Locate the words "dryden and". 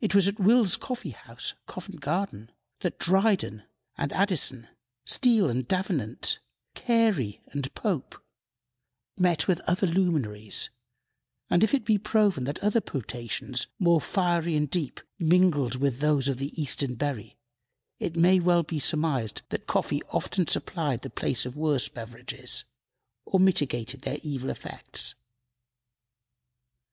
3.00-4.12